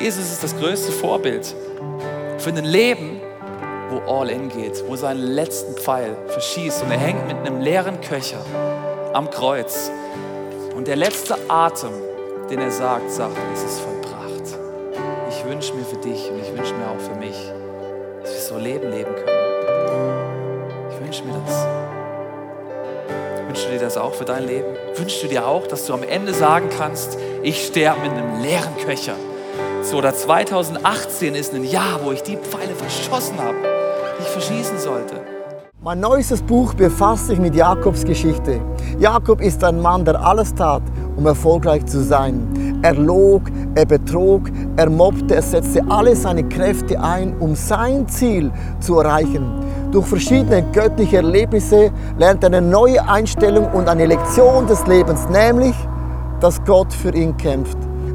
[0.01, 1.55] Jesus ist das größte Vorbild
[2.39, 3.21] für ein Leben,
[3.91, 8.01] wo all in geht, wo seinen letzten Pfeil verschießt und er hängt mit einem leeren
[8.01, 8.43] Köcher
[9.13, 9.91] am Kreuz.
[10.75, 11.91] Und der letzte Atem,
[12.49, 14.59] den er sagt, sagt, es ist vollbracht.
[15.29, 17.37] Ich wünsche mir für dich und ich wünsche mir auch für mich,
[18.23, 20.93] dass wir so Leben leben können.
[20.93, 21.67] Ich wünsche mir das.
[23.49, 24.69] Wünschst du dir das auch für dein Leben?
[24.95, 28.79] Wünschst du dir auch, dass du am Ende sagen kannst, ich sterbe mit einem leeren
[28.79, 29.17] Köcher?
[29.83, 33.57] So, oder 2018 ist ein Jahr, wo ich die Pfeile verschossen habe,
[34.19, 35.15] die ich verschießen sollte.
[35.83, 38.61] Mein neuestes Buch befasst sich mit Jakobs Geschichte.
[38.99, 40.83] Jakob ist ein Mann, der alles tat,
[41.17, 42.79] um erfolgreich zu sein.
[42.83, 48.53] Er log, er betrog, er mobbte, er setzte alle seine Kräfte ein, um sein Ziel
[48.81, 49.51] zu erreichen.
[49.93, 55.75] Durch verschiedene göttliche Erlebnisse lernt er eine neue Einstellung und eine Lektion des Lebens, nämlich,
[56.41, 57.90] dass Gott für ihn kämpft.